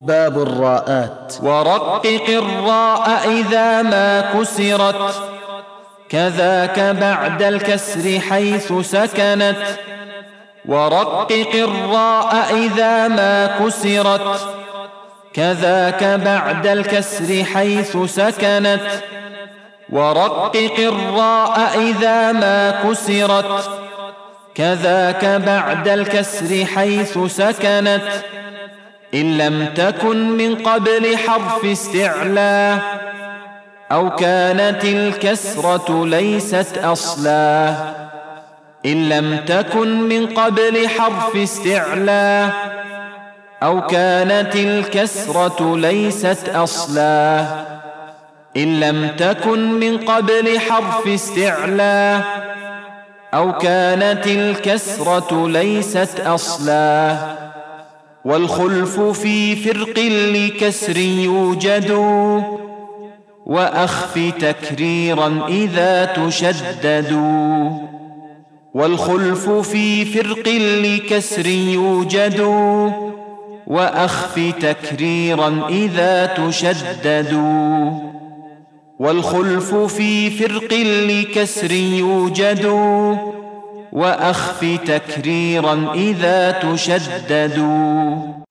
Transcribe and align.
باب 0.00 0.42
الراءات. 0.42 1.34
ورقق 1.42 2.24
الراء 2.28 3.28
إذا 3.28 3.82
ما 3.82 4.20
كسرت. 4.20 5.14
كذاك 6.08 6.80
بعد 6.80 7.42
الكسر 7.42 8.20
حيث 8.20 8.72
سكنت. 8.72 9.56
ورقق 10.68 11.50
الراء 11.54 12.54
إذا 12.54 13.08
ما 13.08 13.46
كسرت. 13.46 14.40
كذاك 15.34 16.04
بعد 16.04 16.66
الكسر 16.66 17.44
حيث 17.44 17.96
سكنت. 17.96 18.90
ورقق 19.90 20.74
الراء 20.78 21.78
إذا 21.78 22.32
ما 22.32 22.70
كسرت. 22.70 23.70
كذاك 24.54 25.24
بعد 25.24 25.88
الكسر 25.88 26.64
حيث 26.64 27.18
سكنت. 27.18 28.02
إن 29.14 29.38
لم 29.38 29.68
تكن 29.74 30.36
من 30.36 30.54
قبل 30.54 31.16
حرف 31.16 31.64
استعلاء 31.64 32.98
أو 33.92 34.10
كانت 34.10 34.84
الكسرة 34.84 36.06
ليست 36.06 36.78
أصلا 36.78 37.74
إن 38.86 39.08
لم 39.08 39.36
تكن 39.46 40.08
من 40.08 40.26
قبل 40.26 40.88
حرف 40.88 41.36
استعلاء 41.36 42.50
أو 43.62 43.86
كانت 43.86 44.56
الكسرة 44.56 45.76
ليست 45.76 46.48
أصلا 46.48 47.44
إن 48.56 48.80
لم 48.80 49.08
تكن 49.18 49.72
من 49.72 49.98
قبل 49.98 50.60
حرف 50.60 51.06
استعلاء 51.06 52.22
أو 53.34 53.58
كانت 53.58 54.26
الكسرة 54.26 55.48
ليست 55.48 56.20
أصلا 56.20 57.37
والخلف 58.24 59.00
في 59.00 59.56
فرق 59.56 59.98
لكسر 60.34 60.96
يوجد. 60.96 61.90
وأخف 63.46 64.32
تكريرا 64.40 65.46
إذا 65.48 66.04
تشدد. 66.04 67.12
والخلف 68.74 69.50
في 69.50 70.04
فرق 70.04 70.48
لكسر 70.84 71.46
يوجد. 71.46 72.40
وأخف 73.66 74.52
تكريرا 74.60 75.66
إذا 75.68 76.26
تشدد. 76.26 77.42
والخلف 78.98 79.74
في 79.74 80.30
فرق 80.30 80.72
لكسر 81.08 81.72
يوجد. 81.72 82.66
وأخف 83.92 84.78
تكريرا 84.86 85.92
إذا 85.94 86.50
تشددوا. 86.50 88.47